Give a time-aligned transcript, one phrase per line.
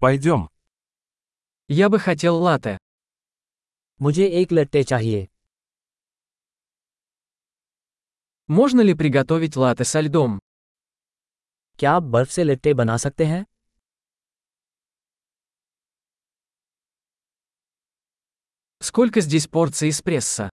[0.00, 0.48] Пойдем.
[1.66, 2.78] Я бы хотел латте.
[4.00, 5.28] मुझे एक लट्टे चाहिए
[8.48, 10.38] Можно ли приготовить латте со льдом?
[11.78, 13.44] क्या आप बर्फ से लट्टे बना सकते हैं
[18.80, 20.48] Сколько здесь порций эспрессо?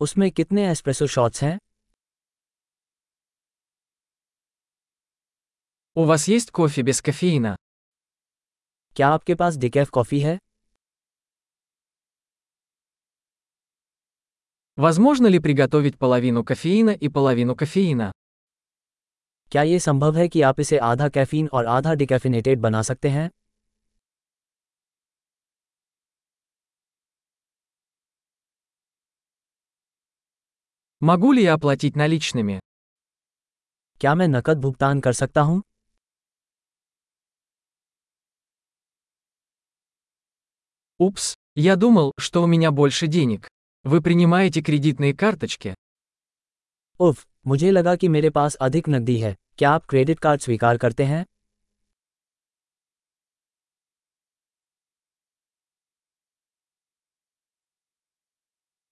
[0.00, 1.58] उसमें कितने एस्प्रेसो शॉट्स हैं
[5.96, 7.56] У вас есть кофе без кофеина?
[8.95, 10.37] क्या आपके पास डिकैफ कॉफ़ी है
[14.77, 18.11] Возможно ли приготовить половину кофеина и половину кофеина?
[19.51, 23.29] क्या ये संभव है कि आप इसे आधा कैफीन और आधा डिकैफिनेटेड बना सकते हैं
[31.01, 32.59] Могу ли я оплатить наличными?
[34.01, 35.61] क्या मैं नकद भुगतान कर सकता हूँ
[41.03, 43.47] Упс, я думал, что у меня больше денег.
[43.83, 45.73] Вы принимаете кредитные карточки?
[46.99, 51.03] उफ मुझे लगा कि मेरे पास अधिक नकदी है क्या आप क्रेडिट कार्ड स्वीकार करते
[51.03, 51.25] हैं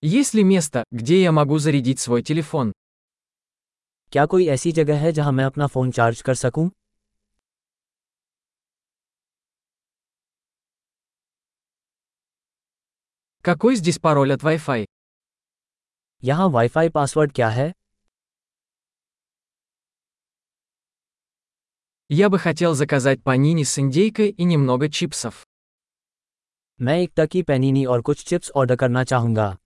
[0.04, 2.72] Есть ли место, где я могу зарядить свой телефон?
[4.12, 6.70] क्या कोई ऐसी जगह है जहां मैं अपना फ़ोन चार्ज कर सकूं
[13.42, 14.86] Какой здесь пароль от Wi-Fi?
[16.24, 17.72] यहाँ वाईफाई पासवर्ड क्या है
[22.10, 25.46] Я бы хотел заказать панини с индейкой и немного чипсов.
[26.80, 29.58] मैं एक टकी पैनीनी और कुछ चिप्स ऑर्डर करना चाहूँगा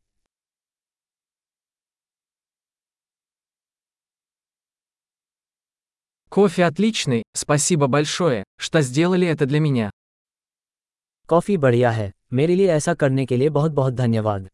[6.31, 9.89] Кофе отличный, спасибо большое, что сделали это для меня.
[11.27, 14.49] कॉफ़ी बढ़िया है मेरे लिए ऐसा करने के लिए बहुत बहुत धन्यवाद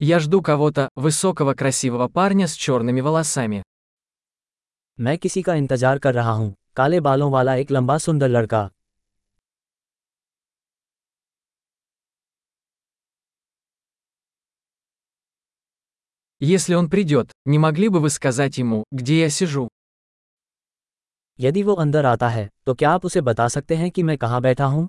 [0.00, 3.62] Я жду кого-то, высокого красивого парня с черными волосами.
[5.00, 8.70] मैं किसी का इंतजार कर रहा हूँ काले बालों वाला एक लंबा सुंदर लड़का
[16.40, 19.68] Если он придет, не могли бы вы сказать ему, где я сижу?
[21.40, 24.40] यदि वो अंदर आता है तो क्या आप उसे बता सकते हैं कि मैं कहाँ
[24.42, 24.88] बैठा हूँ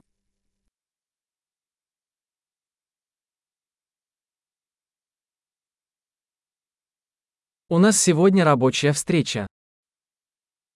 [7.71, 9.47] У нас сегодня рабочая встреча.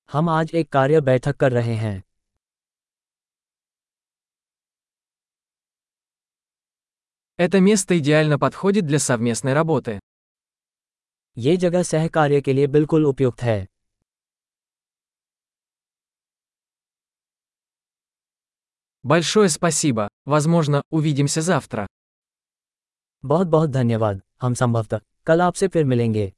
[0.10, 2.04] हम आज एक कार्य बैठक कर रहे हैं
[7.40, 10.00] Это место идеально подходит для совместной работы.
[11.38, 13.66] ये जगह सह कार्य के लिए बिल्कुल उपयुक्त है
[19.06, 20.08] Большое спасибо.
[20.26, 21.86] Возможно, увидимся завтра.
[23.24, 26.34] बहुत बहुत धन्यवाद हम संभवतः कल आपसे फिर मिलेंगे